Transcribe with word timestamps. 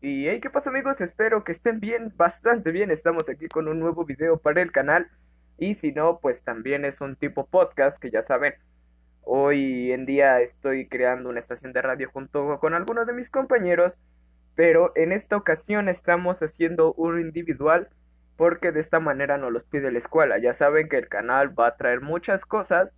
Y 0.00 0.28
hey, 0.28 0.40
¿qué 0.40 0.50
pasa 0.50 0.68
amigos? 0.70 1.00
Espero 1.00 1.42
que 1.42 1.52
estén 1.52 1.80
bien, 1.80 2.12
bastante 2.16 2.70
bien. 2.70 2.90
Estamos 2.90 3.28
aquí 3.30 3.48
con 3.48 3.66
un 3.66 3.80
nuevo 3.80 4.04
video 4.04 4.36
para 4.38 4.60
el 4.60 4.70
canal. 4.70 5.08
Y 5.58 5.74
si 5.74 5.90
no, 5.92 6.20
pues 6.20 6.42
también 6.42 6.84
es 6.84 7.00
un 7.00 7.16
tipo 7.16 7.46
podcast 7.46 7.98
que 7.98 8.10
ya 8.10 8.22
saben. 8.22 8.54
Hoy 9.22 9.92
en 9.92 10.04
día 10.04 10.40
estoy 10.42 10.86
creando 10.86 11.30
una 11.30 11.40
estación 11.40 11.72
de 11.72 11.80
radio 11.82 12.10
junto 12.12 12.58
con 12.60 12.74
algunos 12.74 13.06
de 13.06 13.14
mis 13.14 13.30
compañeros. 13.30 13.94
Pero 14.54 14.92
en 14.96 15.12
esta 15.12 15.36
ocasión 15.36 15.88
estamos 15.88 16.42
haciendo 16.42 16.92
un 16.94 17.18
individual 17.18 17.88
porque 18.36 18.72
de 18.72 18.80
esta 18.80 19.00
manera 19.00 19.38
nos 19.38 19.50
los 19.50 19.64
pide 19.64 19.90
la 19.90 19.98
escuela. 19.98 20.38
Ya 20.38 20.52
saben 20.52 20.90
que 20.90 20.98
el 20.98 21.08
canal 21.08 21.58
va 21.58 21.68
a 21.68 21.76
traer 21.76 22.02
muchas 22.02 22.44
cosas. 22.44 22.90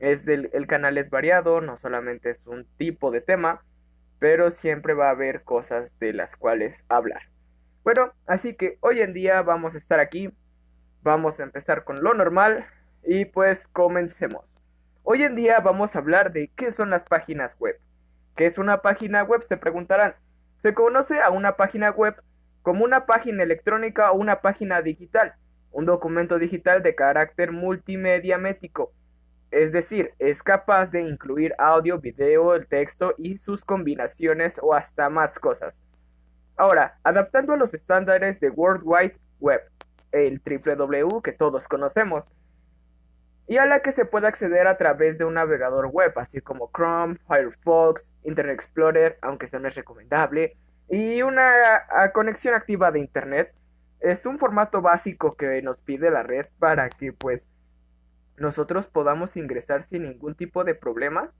Es 0.00 0.24
del, 0.24 0.50
el 0.52 0.66
canal 0.66 0.98
es 0.98 1.08
variado, 1.08 1.60
no 1.60 1.78
solamente 1.78 2.30
es 2.30 2.48
un 2.48 2.66
tipo 2.76 3.12
de 3.12 3.20
tema 3.20 3.62
pero 4.22 4.52
siempre 4.52 4.94
va 4.94 5.08
a 5.08 5.10
haber 5.10 5.42
cosas 5.42 5.98
de 5.98 6.12
las 6.12 6.36
cuales 6.36 6.84
hablar. 6.88 7.22
Bueno, 7.82 8.12
así 8.24 8.54
que 8.54 8.78
hoy 8.78 9.00
en 9.00 9.12
día 9.12 9.42
vamos 9.42 9.74
a 9.74 9.78
estar 9.78 9.98
aquí, 9.98 10.32
vamos 11.02 11.40
a 11.40 11.42
empezar 11.42 11.82
con 11.82 12.04
lo 12.04 12.14
normal 12.14 12.64
y 13.02 13.24
pues 13.24 13.66
comencemos. 13.66 14.44
Hoy 15.02 15.24
en 15.24 15.34
día 15.34 15.58
vamos 15.58 15.96
a 15.96 15.98
hablar 15.98 16.32
de 16.32 16.52
qué 16.54 16.70
son 16.70 16.90
las 16.90 17.02
páginas 17.02 17.58
web. 17.58 17.80
¿Qué 18.36 18.46
es 18.46 18.58
una 18.58 18.80
página 18.80 19.24
web? 19.24 19.42
Se 19.42 19.56
preguntarán. 19.56 20.14
Se 20.62 20.72
conoce 20.72 21.20
a 21.20 21.30
una 21.30 21.56
página 21.56 21.90
web 21.90 22.14
como 22.62 22.84
una 22.84 23.06
página 23.06 23.42
electrónica 23.42 24.12
o 24.12 24.14
una 24.14 24.40
página 24.40 24.82
digital, 24.82 25.34
un 25.72 25.84
documento 25.84 26.38
digital 26.38 26.84
de 26.84 26.94
carácter 26.94 27.50
multimedia 27.50 28.38
mético 28.38 28.92
es 29.52 29.70
decir, 29.70 30.12
es 30.18 30.42
capaz 30.42 30.90
de 30.90 31.02
incluir 31.02 31.54
audio, 31.58 31.98
video, 31.98 32.54
el 32.54 32.66
texto 32.66 33.14
y 33.18 33.36
sus 33.36 33.64
combinaciones 33.64 34.58
o 34.62 34.74
hasta 34.74 35.10
más 35.10 35.38
cosas. 35.38 35.78
Ahora, 36.56 36.98
adaptando 37.04 37.52
a 37.52 37.56
los 37.56 37.74
estándares 37.74 38.40
de 38.40 38.48
World 38.48 38.82
Wide 38.84 39.16
Web, 39.40 39.60
el 40.10 40.40
www 40.44 41.20
que 41.22 41.32
todos 41.32 41.68
conocemos, 41.68 42.24
y 43.46 43.58
a 43.58 43.66
la 43.66 43.80
que 43.80 43.92
se 43.92 44.06
puede 44.06 44.26
acceder 44.26 44.66
a 44.66 44.78
través 44.78 45.18
de 45.18 45.26
un 45.26 45.34
navegador 45.34 45.86
web, 45.86 46.12
así 46.16 46.40
como 46.40 46.70
Chrome, 46.74 47.18
Firefox, 47.26 48.10
Internet 48.24 48.54
Explorer, 48.54 49.18
aunque 49.20 49.46
eso 49.46 49.58
no 49.58 49.68
es 49.68 49.74
recomendable, 49.74 50.56
y 50.88 51.20
una 51.22 51.52
conexión 52.14 52.54
activa 52.54 52.90
de 52.90 53.00
Internet, 53.00 53.52
es 54.00 54.24
un 54.24 54.38
formato 54.38 54.80
básico 54.80 55.36
que 55.36 55.60
nos 55.60 55.80
pide 55.82 56.10
la 56.10 56.22
red 56.22 56.46
para 56.58 56.88
que 56.88 57.12
pues 57.12 57.46
nosotros 58.36 58.86
podamos 58.86 59.36
ingresar 59.36 59.84
sin 59.84 60.04
ningún 60.04 60.34
tipo 60.34 60.64
de 60.64 60.74
problema 60.74 61.32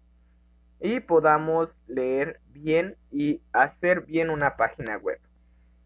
y 0.80 1.00
podamos 1.00 1.76
leer 1.86 2.40
bien 2.48 2.96
y 3.10 3.40
hacer 3.52 4.02
bien 4.02 4.30
una 4.30 4.56
página 4.56 4.98
web. 4.98 5.18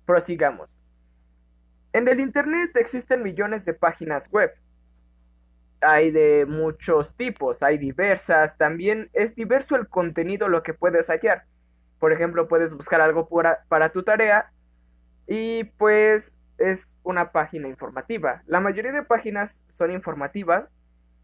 Prosigamos. 0.06 0.70
En 1.92 2.08
el 2.08 2.20
Internet 2.20 2.70
existen 2.76 3.22
millones 3.22 3.64
de 3.64 3.74
páginas 3.74 4.28
web. 4.30 4.52
Hay 5.80 6.10
de 6.10 6.46
muchos 6.46 7.14
tipos, 7.16 7.62
hay 7.62 7.78
diversas, 7.78 8.56
también 8.56 9.10
es 9.12 9.34
diverso 9.34 9.76
el 9.76 9.88
contenido 9.88 10.48
lo 10.48 10.62
que 10.62 10.74
puedes 10.74 11.08
hallar. 11.08 11.44
Por 11.98 12.12
ejemplo, 12.12 12.48
puedes 12.48 12.74
buscar 12.74 13.00
algo 13.00 13.28
para, 13.28 13.64
para 13.68 13.92
tu 13.92 14.02
tarea 14.02 14.50
y 15.26 15.64
pues 15.64 16.34
es 16.58 16.94
una 17.02 17.32
página 17.32 17.68
informativa. 17.68 18.42
La 18.46 18.60
mayoría 18.60 18.92
de 18.92 19.02
páginas 19.02 19.60
son 19.68 19.90
informativas 19.90 20.68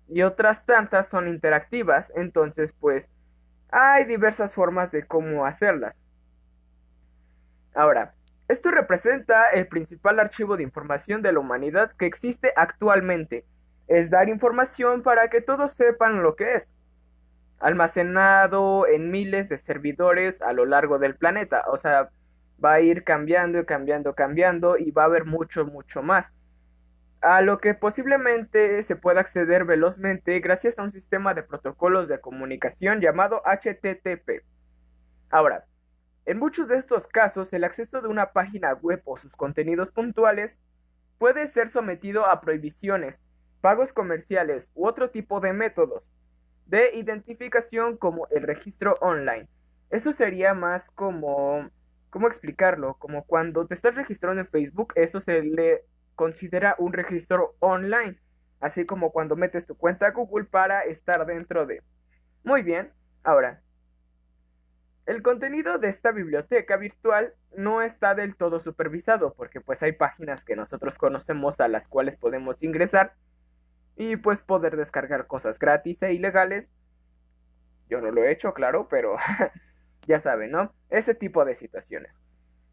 y 0.09 0.23
otras 0.23 0.65
tantas 0.67 1.09
son 1.09 1.29
interactivas, 1.29 2.13
entonces 2.15 2.75
pues 2.81 3.09
hay 3.71 4.05
diversas 4.05 4.53
formas 4.53 4.93
de 4.93 5.07
cómo 5.07 5.47
hacerlas. 5.47 6.01
Ahora, 7.75 8.15
esto 8.49 8.71
representa 8.71 9.49
el 9.51 9.67
principal 9.67 10.21
archivo 10.21 10.57
de 10.57 10.63
información 10.63 11.23
de 11.23 11.33
la 11.33 11.41
humanidad 11.41 11.93
que 11.99 12.07
existe 12.07 12.53
actualmente. 12.55 13.47
Es 13.89 14.11
dar 14.11 14.29
información 14.29 15.03
para 15.03 15.31
que 15.31 15.41
todos 15.41 15.73
sepan 15.73 16.23
lo 16.23 16.37
que 16.37 16.57
es. 16.57 16.71
Almacenado 17.61 18.87
en 18.87 19.11
miles 19.11 19.49
de 19.49 19.57
servidores 19.57 20.43
a 20.43 20.53
lo 20.53 20.67
largo 20.67 20.99
del 20.99 21.17
planeta. 21.17 21.65
O 21.69 21.79
sea, 21.79 22.11
va 22.63 22.75
a 22.75 22.81
ir 22.81 23.05
cambiando 23.05 23.59
y 23.59 23.65
cambiando, 23.65 24.15
cambiando 24.15 24.77
y 24.77 24.91
va 24.91 25.05
a 25.05 25.07
haber 25.07 25.25
mucho, 25.25 25.65
mucho 25.65 26.03
más 26.03 26.31
a 27.23 27.41
lo 27.41 27.59
que 27.59 27.75
posiblemente 27.75 28.83
se 28.83 28.97
pueda 28.97 29.21
acceder 29.21 29.65
velozmente 29.65 30.41
gracias 30.41 30.79
a 30.79 30.83
un 30.83 30.91
sistema 30.91 31.35
de 31.35 31.45
protocolos 31.45 32.09
de 32.09 32.21
comunicación 32.21 33.01
llamado 33.01 33.43
HTTP. 33.45 34.45
Ahora, 35.31 35.65
en 36.27 36.39
muchos 36.39 36.69
de 36.69 36.79
estos 36.79 37.07
casos, 37.07 37.53
el 37.53 37.65
acceso 37.65 38.01
de 38.01 38.09
una 38.09 38.33
página 38.33 38.75
web 38.75 39.03
o 39.05 39.17
sus 39.19 39.37
contenidos 39.37 39.93
puntuales 39.93 40.57
puede 41.19 41.47
ser 41.47 41.69
sometido 41.71 42.27
a 42.27 42.41
prohibiciones, 42.41 43.21
pagos 43.61 43.93
comerciales 43.93 44.69
u 44.75 44.87
otro 44.87 45.11
tipo 45.11 45.41
de 45.41 45.53
métodos 45.53 46.05
de 46.67 46.97
identificación 46.97 47.97
como 47.97 48.27
el 48.31 48.43
registro 48.43 48.95
online. 49.01 49.47
Eso 49.91 50.13
sería 50.13 50.55
más 50.55 50.91
como, 50.93 51.71
¿cómo 52.11 52.27
explicarlo? 52.27 52.95
Como 52.95 53.25
cuando 53.25 53.67
te 53.67 53.75
estás 53.75 53.95
registrando 53.95 54.41
en 54.41 54.49
Facebook, 54.49 54.93
eso 54.97 55.21
se 55.21 55.43
le 55.43 55.85
considera 56.15 56.75
un 56.79 56.93
registro 56.93 57.57
online, 57.61 58.19
así 58.61 58.87
como 58.87 59.13
cuando 59.13 59.37
metes 59.37 59.67
tu 59.67 59.77
cuenta 59.77 60.07
a 60.07 60.11
Google 60.11 60.45
para 60.45 60.83
estar 60.85 61.25
dentro 61.27 61.67
de. 61.67 61.83
Muy 62.45 62.63
bien, 62.63 62.93
ahora, 63.23 63.61
el 65.07 65.23
contenido 65.23 65.79
de 65.79 65.89
esta 65.89 66.13
biblioteca 66.13 66.77
virtual 66.77 67.35
no 67.57 67.83
está 67.83 68.15
del 68.15 68.37
todo 68.37 68.61
supervisado, 68.61 69.35
porque 69.35 69.61
pues 69.61 69.83
hay 69.83 69.93
páginas 69.93 70.45
que 70.45 70.55
nosotros 70.55 70.97
conocemos 70.97 71.61
a 71.61 71.69
las 71.69 71.89
cuales 71.89 72.17
podemos 72.17 72.63
ingresar 72.63 73.15
y 73.97 74.17
pues 74.17 74.41
poder 74.41 74.77
descargar 74.77 75.27
cosas 75.27 75.59
gratis 75.59 76.03
e 76.03 76.13
ilegales. 76.13 76.69
Yo 77.89 78.01
no 78.01 78.11
lo 78.11 78.23
he 78.23 78.31
hecho, 78.31 78.55
claro, 78.55 78.87
pero 78.89 79.17
ya 80.07 80.21
saben, 80.21 80.53
¿no? 80.53 80.73
Ese 80.89 81.15
tipo 81.15 81.45
de 81.45 81.57
situaciones. 81.57 82.13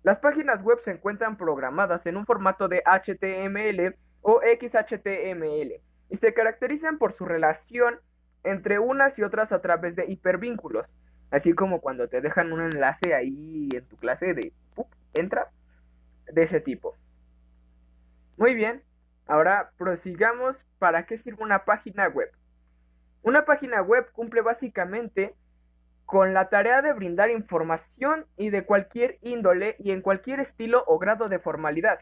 Las 0.03 0.19
páginas 0.19 0.63
web 0.63 0.79
se 0.79 0.91
encuentran 0.91 1.37
programadas 1.37 2.05
en 2.05 2.17
un 2.17 2.25
formato 2.25 2.67
de 2.67 2.81
HTML 2.85 3.95
o 4.21 4.41
XHTML 4.41 5.81
y 6.09 6.17
se 6.17 6.33
caracterizan 6.33 6.97
por 6.97 7.13
su 7.13 7.25
relación 7.25 7.99
entre 8.43 8.79
unas 8.79 9.19
y 9.19 9.23
otras 9.23 9.51
a 9.51 9.61
través 9.61 9.95
de 9.95 10.05
hipervínculos, 10.05 10.85
así 11.31 11.53
como 11.53 11.81
cuando 11.81 12.07
te 12.07 12.21
dejan 12.21 12.53
un 12.53 12.61
enlace 12.61 13.13
ahí 13.13 13.67
en 13.73 13.85
tu 13.87 13.97
clase 13.97 14.33
de 14.33 14.53
entra 15.13 15.51
de 16.31 16.43
ese 16.43 16.61
tipo. 16.61 16.95
Muy 18.37 18.55
bien, 18.55 18.83
ahora 19.27 19.71
prosigamos 19.77 20.55
para 20.77 21.05
qué 21.05 21.17
sirve 21.17 21.43
una 21.43 21.65
página 21.65 22.07
web. 22.07 22.31
Una 23.21 23.43
página 23.43 23.81
web 23.81 24.09
cumple 24.13 24.41
básicamente 24.41 25.35
con 26.09 26.33
la 26.33 26.49
tarea 26.49 26.81
de 26.81 26.91
brindar 26.91 27.29
información 27.29 28.25
y 28.35 28.49
de 28.49 28.65
cualquier 28.65 29.19
índole 29.21 29.75
y 29.77 29.91
en 29.91 30.01
cualquier 30.01 30.39
estilo 30.39 30.83
o 30.87 30.97
grado 30.97 31.27
de 31.27 31.37
formalidad. 31.37 31.99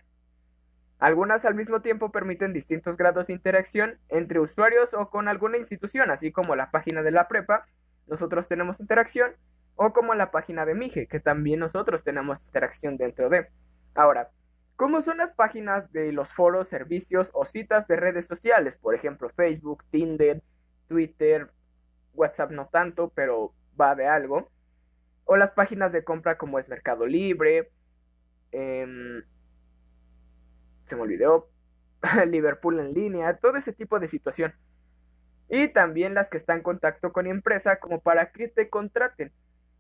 Algunas 0.98 1.44
al 1.44 1.56
mismo 1.56 1.82
tiempo 1.82 2.10
permiten 2.10 2.54
distintos 2.54 2.96
grados 2.96 3.28
de 3.28 3.34
interacción 3.34 4.00
entre 4.08 4.40
usuarios 4.40 4.94
o 4.94 5.10
con 5.10 5.28
alguna 5.28 5.58
institución, 5.58 6.10
así 6.10 6.32
como 6.32 6.56
la 6.56 6.72
página 6.72 7.04
de 7.04 7.12
la 7.12 7.28
prepa, 7.28 7.66
nosotros 8.08 8.48
tenemos 8.48 8.80
interacción, 8.80 9.34
o 9.76 9.92
como 9.92 10.16
la 10.16 10.32
página 10.32 10.66
de 10.66 10.74
Mije, 10.74 11.08
que 11.08 11.20
también 11.20 11.60
nosotros 11.60 12.06
tenemos 12.06 12.46
interacción 12.46 12.96
dentro 12.96 13.28
de. 13.28 13.50
Ahora, 13.94 14.30
¿cómo 14.78 15.02
son 15.02 15.18
las 15.18 15.34
páginas 15.34 15.92
de 15.92 16.14
los 16.14 16.30
foros, 16.30 16.70
servicios 16.70 17.30
o 17.34 17.44
citas 17.44 17.90
de 17.90 17.98
redes 17.98 18.26
sociales? 18.26 18.78
Por 18.78 18.96
ejemplo, 18.96 19.28
Facebook, 19.36 19.84
Tinder, 19.92 20.42
Twitter, 20.88 21.50
WhatsApp 22.14 22.52
no 22.52 22.68
tanto, 22.68 23.12
pero 23.14 23.52
va 23.80 23.96
de 23.96 24.08
algo. 24.08 24.50
O 25.26 25.38
las 25.38 25.52
páginas 25.52 25.92
de 25.92 26.04
compra 26.04 26.38
como 26.38 26.60
es 26.60 26.70
Mercado 26.70 27.06
Libre. 27.06 27.72
Em, 28.52 29.24
se 30.86 30.96
me 30.96 31.02
olvidó. 31.02 31.50
Liverpool 32.28 32.80
en 32.80 32.94
línea. 32.94 33.38
Todo 33.38 33.58
ese 33.58 33.74
tipo 33.74 34.00
de 34.00 34.08
situación. 34.08 34.54
Y 35.50 35.70
también 35.70 36.14
las 36.14 36.30
que 36.30 36.38
están 36.38 36.58
en 36.58 36.64
contacto 36.64 37.12
con 37.14 37.28
empresa 37.28 37.80
como 37.80 38.02
para 38.02 38.32
que 38.32 38.48
te 38.48 38.70
contraten. 38.70 39.32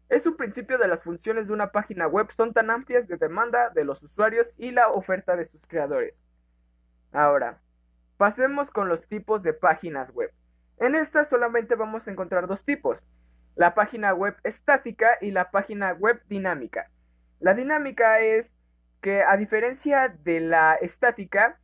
Es 0.09 0.25
un 0.25 0.37
principio 0.37 0.77
de 0.77 0.87
las 0.87 1.03
funciones 1.03 1.47
de 1.47 1.53
una 1.53 1.71
página 1.71 2.07
web 2.07 2.31
son 2.31 2.53
tan 2.53 2.69
amplias 2.69 3.07
de 3.07 3.17
demanda 3.17 3.69
de 3.71 3.83
los 3.83 4.01
usuarios 4.03 4.47
y 4.57 4.71
la 4.71 4.89
oferta 4.89 5.35
de 5.35 5.45
sus 5.45 5.61
creadores. 5.67 6.13
Ahora, 7.11 7.59
pasemos 8.15 8.71
con 8.71 8.87
los 8.87 9.05
tipos 9.07 9.43
de 9.43 9.53
páginas 9.53 10.13
web. 10.13 10.31
En 10.79 10.95
estas 10.95 11.27
solamente 11.27 11.75
vamos 11.75 12.07
a 12.07 12.11
encontrar 12.11 12.47
dos 12.47 12.63
tipos, 12.63 12.99
la 13.57 13.73
página 13.73 14.13
web 14.13 14.35
estática 14.43 15.17
y 15.19 15.31
la 15.31 15.49
página 15.49 15.91
web 15.93 16.21
dinámica. 16.29 16.91
La 17.39 17.55
dinámica 17.55 18.21
es 18.21 18.55
que 19.01 19.23
a 19.23 19.35
diferencia 19.35 20.15
de 20.23 20.39
la 20.39 20.75
estática, 20.75 21.59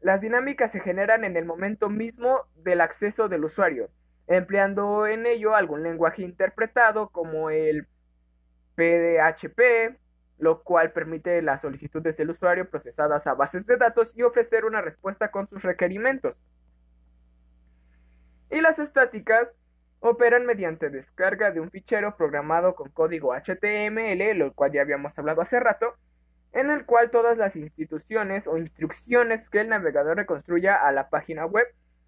las 0.00 0.20
dinámicas 0.20 0.72
se 0.72 0.80
generan 0.80 1.22
en 1.24 1.36
el 1.36 1.44
momento 1.44 1.88
mismo 1.88 2.40
del 2.56 2.80
acceso 2.80 3.28
del 3.28 3.44
usuario, 3.44 3.88
empleando 4.26 5.06
en 5.06 5.26
ello 5.26 5.54
algún 5.54 5.84
lenguaje 5.84 6.22
interpretado 6.22 7.08
como 7.10 7.50
el 7.50 7.86
PDHP, 8.74 9.96
lo 10.38 10.64
cual 10.64 10.90
permite 10.90 11.40
las 11.40 11.62
solicitudes 11.62 12.16
del 12.16 12.30
usuario 12.30 12.68
procesadas 12.68 13.28
a 13.28 13.34
bases 13.34 13.64
de 13.66 13.76
datos 13.76 14.12
y 14.16 14.24
ofrecer 14.24 14.64
una 14.64 14.80
respuesta 14.80 15.30
con 15.30 15.46
sus 15.46 15.62
requerimientos. 15.62 16.36
Y 18.50 18.60
las 18.60 18.80
estáticas 18.80 19.48
operan 20.02 20.44
mediante 20.46 20.90
descarga 20.90 21.52
de 21.52 21.60
un 21.60 21.70
fichero 21.70 22.16
programado 22.16 22.74
con 22.74 22.90
código 22.90 23.34
HTML, 23.34 24.36
lo 24.36 24.52
cual 24.52 24.72
ya 24.72 24.82
habíamos 24.82 25.16
hablado 25.16 25.42
hace 25.42 25.60
rato, 25.60 25.94
en 26.52 26.70
el 26.70 26.84
cual 26.84 27.12
todas 27.12 27.38
las 27.38 27.54
instituciones 27.54 28.48
o 28.48 28.58
instrucciones 28.58 29.48
que 29.48 29.60
el 29.60 29.68
navegador 29.68 30.16
reconstruya 30.16 30.74
a 30.74 30.90
la 30.90 31.08
página 31.08 31.46
web, 31.46 31.66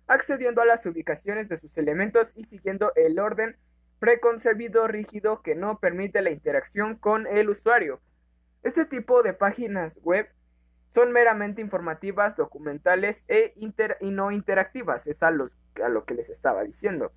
accediendo 0.09 0.61
a 0.61 0.67
las 0.67 0.85
ubicaciones 0.87 1.49
de 1.49 1.57
sus 1.57 1.79
elementos 1.79 2.33
y 2.35 2.45
siguiendo 2.47 2.93
el 2.97 3.21
orden 3.21 3.57
preconcebido 4.01 4.89
rígido 4.89 5.41
que 5.43 5.55
no 5.55 5.79
permite 5.79 6.21
la 6.21 6.31
interacción 6.31 6.97
con 6.97 7.29
el 7.29 7.49
usuario. 7.49 8.01
Este 8.65 8.87
tipo 8.87 9.23
de 9.23 9.35
páginas 9.35 9.97
web 10.03 10.29
son 10.93 11.13
meramente 11.13 11.61
informativas, 11.61 12.37
documentales 12.37 13.25
e 13.29 13.55
y 13.57 14.11
no 14.11 14.33
interactivas, 14.33 15.07
es 15.07 15.23
a, 15.23 15.29
a 15.29 15.89
lo 15.89 16.05
que 16.05 16.15
les 16.15 16.29
estaba 16.29 16.65
diciendo. 16.65 17.13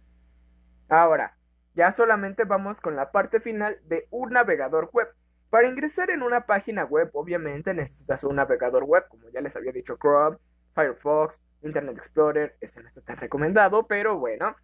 Ahora, 0.89 1.35
ya 1.75 1.91
solamente 1.91 2.43
vamos 2.43 2.79
con 2.81 2.95
la 2.95 3.11
parte 3.11 3.39
final 3.39 3.77
de 3.85 4.07
un 4.09 4.31
navegador 4.31 4.89
web. 4.93 5.07
Para 5.49 5.67
ingresar 5.67 6.09
en 6.09 6.23
una 6.23 6.45
página 6.45 6.83
web, 6.85 7.09
obviamente 7.13 7.73
necesitas 7.73 8.23
un 8.23 8.35
navegador 8.37 8.83
web, 8.83 9.05
como 9.07 9.29
ya 9.29 9.41
les 9.41 9.55
había 9.55 9.71
dicho 9.71 9.97
Chrome, 9.97 10.37
Firefox, 10.75 11.39
Internet 11.61 11.97
Explorer, 11.97 12.55
ese 12.61 12.81
no 12.81 12.87
está 12.87 13.01
tan 13.01 13.17
recomendado, 13.17 13.87
pero 13.87 14.17
bueno, 14.17 14.55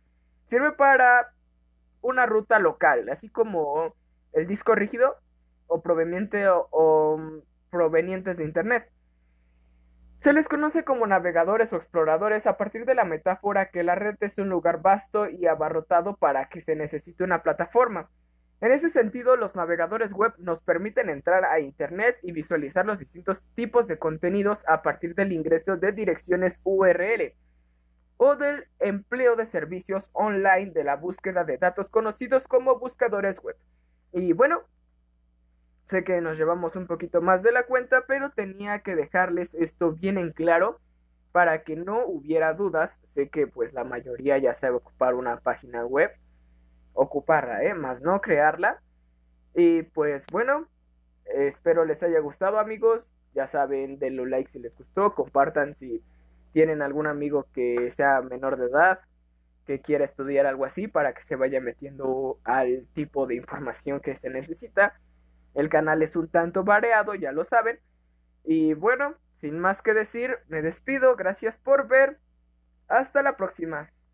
sirve 0.48 0.74
para 0.74 1.34
una 2.02 2.26
ruta 2.26 2.60
local, 2.60 3.10
así 3.10 3.30
como 3.30 3.96
el 4.34 4.48
disco 4.48 4.76
rígido 4.76 5.16
o 5.68 5.82
proveniente 5.82 6.46
o 6.50 7.42
provenientes 7.70 8.38
de 8.38 8.44
Internet. 8.44 8.90
Se 10.24 10.32
les 10.32 10.48
conoce 10.48 10.86
como 10.86 11.06
navegadores 11.06 11.74
o 11.74 11.76
exploradores 11.76 12.48
a 12.48 12.56
partir 12.56 12.86
de 12.86 12.96
la 12.96 13.04
metáfora 13.04 13.72
que 13.72 13.84
la 13.84 13.96
red 13.96 14.16
es 14.22 14.38
un 14.38 14.48
lugar 14.48 14.82
vasto 14.82 15.30
y 15.30 15.48
abarrotado 15.48 16.16
para 16.16 16.48
que 16.48 16.62
se 16.62 16.78
necesite 16.78 17.26
una 17.26 17.44
plataforma. 17.44 18.10
En 18.62 18.72
ese 18.72 18.90
sentido, 18.90 19.36
los 19.36 19.54
navegadores 19.54 20.14
web 20.14 20.32
nos 20.38 20.62
permiten 20.62 21.10
entrar 21.10 21.44
a 21.44 21.60
Internet 21.60 22.20
y 22.24 22.32
visualizar 22.32 22.86
los 22.86 23.00
distintos 23.00 23.46
tipos 23.54 23.86
de 23.86 24.00
contenidos 24.00 24.60
a 24.66 24.82
partir 24.82 25.14
del 25.14 25.34
ingreso 25.34 25.76
de 25.76 25.92
direcciones 25.92 26.62
URL 26.64 27.34
o 28.16 28.38
del 28.38 28.68
empleo 28.80 29.36
de 29.36 29.46
servicios 29.46 30.10
online 30.14 30.72
de 30.72 30.86
la 30.86 30.96
búsqueda 30.96 31.44
de 31.44 31.58
datos 31.58 31.90
conocidos 31.90 32.48
como 32.48 32.80
buscadores 32.80 33.44
web. 33.44 33.58
Y 34.14 34.32
bueno, 34.32 34.62
Sé 35.94 36.04
que 36.04 36.22
nos 36.22 36.40
llevamos 36.40 36.76
un 36.76 36.88
poquito 36.88 37.22
más 37.22 37.44
de 37.44 37.52
la 37.52 37.68
cuenta, 37.68 38.06
pero 38.08 38.32
tenía 38.32 38.80
que 38.80 38.96
dejarles 38.96 39.54
esto 39.54 39.92
bien 39.92 40.18
en 40.18 40.32
claro 40.32 40.80
para 41.32 41.62
que 41.62 41.76
no 41.76 42.04
hubiera 42.08 42.56
dudas. 42.56 42.92
Sé 43.14 43.30
que 43.30 43.46
pues 43.46 43.74
la 43.74 43.84
mayoría 43.84 44.40
ya 44.40 44.56
sabe 44.56 44.78
ocupar 44.78 45.14
una 45.14 45.38
página 45.42 45.86
web, 45.86 46.10
ocuparla, 46.94 47.64
¿eh? 47.64 47.76
Más 47.76 48.02
no 48.02 48.22
crearla. 48.22 48.82
Y 49.54 49.84
pues 49.84 50.26
bueno, 50.32 50.68
espero 51.26 51.86
les 51.86 52.02
haya 52.02 52.20
gustado 52.22 52.58
amigos. 52.58 53.08
Ya 53.36 53.48
saben, 53.48 54.00
denle 54.00 54.26
like 54.26 54.50
si 54.50 54.58
les 54.58 54.76
gustó, 54.76 55.14
compartan 55.14 55.76
si 55.76 56.04
tienen 56.54 56.82
algún 56.82 57.06
amigo 57.06 57.46
que 57.54 57.92
sea 57.92 58.20
menor 58.24 58.58
de 58.58 58.66
edad, 58.66 59.00
que 59.68 59.80
quiera 59.80 60.06
estudiar 60.06 60.48
algo 60.48 60.66
así 60.66 60.88
para 60.88 61.14
que 61.14 61.22
se 61.22 61.36
vaya 61.36 61.62
metiendo 61.62 62.40
al 62.46 62.88
tipo 62.96 63.28
de 63.28 63.36
información 63.36 64.00
que 64.00 64.18
se 64.18 64.32
necesita. 64.32 65.00
El 65.54 65.70
canal 65.70 66.02
es 66.02 66.16
un 66.16 66.28
tanto 66.30 66.64
variado, 66.64 67.16
ya 67.16 67.32
lo 67.32 67.46
saben. 67.46 67.80
Y 68.44 68.74
bueno, 68.74 69.16
sin 69.36 69.60
más 69.60 69.82
que 69.82 69.94
decir, 69.94 70.38
me 70.48 70.62
despido. 70.62 71.16
Gracias 71.16 71.58
por 71.58 71.88
ver. 71.88 72.20
Hasta 72.88 73.22
la 73.24 73.38
próxima. 73.38 73.92